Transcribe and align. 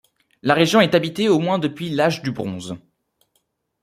La 0.41 0.55
région 0.55 0.81
est 0.81 0.95
habitée 0.95 1.29
au 1.29 1.37
moins 1.37 1.59
depuis 1.59 1.91
l'Âge 1.91 2.23
du 2.23 2.31
bronze. 2.31 2.75